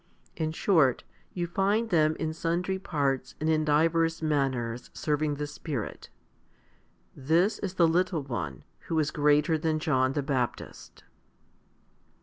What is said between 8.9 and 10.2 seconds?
is greater than John